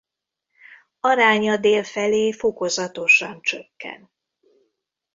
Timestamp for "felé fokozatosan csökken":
1.83-4.09